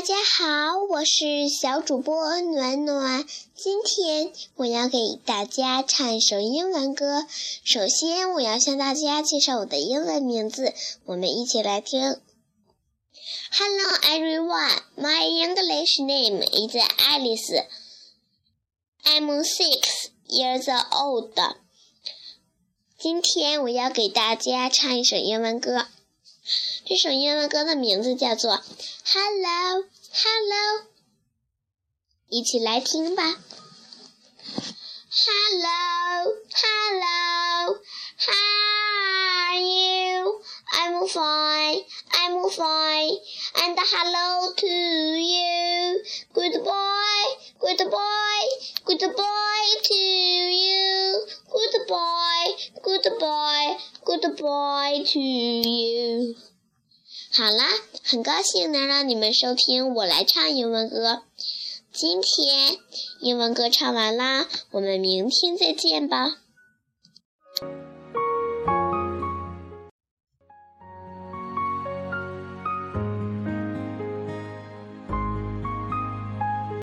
[0.00, 3.26] 大家好，我是小主播暖暖。
[3.54, 7.26] 今天我要给大家唱一首英文歌。
[7.64, 10.72] 首先，我要向大家介绍我的英文名字，
[11.04, 12.18] 我们一起来听。
[13.52, 16.74] Hello everyone, my English name is
[17.06, 17.66] Alice.
[19.04, 21.38] I'm six years old.
[22.98, 25.88] 今天我要给大家唱一首英文歌。
[26.86, 28.52] 这首英文歌的名字叫做
[29.04, 30.80] 《Hello Hello》，
[32.28, 33.22] 一起来听吧。
[35.12, 37.80] Hello Hello
[38.18, 38.32] How
[39.48, 40.42] are you?
[40.72, 43.18] I'm fine I'm fine
[43.56, 46.02] and hello to you.
[46.32, 47.20] Good boy.
[47.58, 48.42] Good boy.
[48.84, 50.09] Good boy too
[52.82, 56.34] Goodbye Goodbye to you.
[57.32, 57.68] 好啦，
[58.02, 61.22] 很高兴能让你们收听我来唱英文歌。
[61.92, 62.78] 今天
[63.20, 66.38] 英文歌唱完啦，我们明天再见吧。